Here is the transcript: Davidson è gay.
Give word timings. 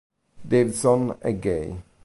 Davidson 0.43 1.15
è 1.19 1.35
gay. 1.37 1.79